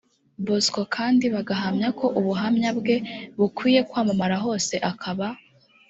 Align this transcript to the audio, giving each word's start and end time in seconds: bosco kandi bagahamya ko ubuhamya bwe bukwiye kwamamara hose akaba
bosco 0.45 0.81
kandi 0.95 1.25
bagahamya 1.35 1.89
ko 1.99 2.05
ubuhamya 2.19 2.69
bwe 2.79 2.95
bukwiye 3.39 3.81
kwamamara 3.89 4.35
hose 4.45 4.73
akaba 4.91 5.27